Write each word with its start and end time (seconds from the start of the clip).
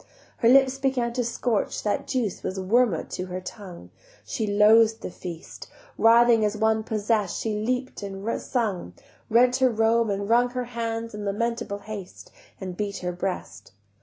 Her 0.37 0.49
lips 0.49 0.79
began 0.79 1.13
to 1.13 1.23
scorch, 1.23 1.83
That 1.83 2.07
juice 2.07 2.41
was 2.41 2.59
wormwood 2.59 3.11
to 3.11 3.27
her 3.27 3.39
tongue, 3.39 3.91
She 4.25 4.47
loath'd 4.47 5.01
the 5.03 5.11
feast: 5.11 5.67
Writhing 5.95 6.43
as 6.43 6.57
one 6.57 6.83
possess'd 6.83 7.35
she 7.39 7.63
leap'd 7.63 8.01
and 8.01 8.41
sung, 8.41 8.95
Rent 9.29 9.61
all 9.61 9.67
her 9.67 9.73
robe, 9.75 10.09
and 10.09 10.27
wrung 10.27 10.49
Her 10.49 10.63
hands 10.65 11.13
in 11.13 11.23
lamentable 11.23 11.81
haste, 11.85 12.31
And 12.59 12.75
beat 12.75 12.97
her 13.05 13.11
breast. 13.11 13.73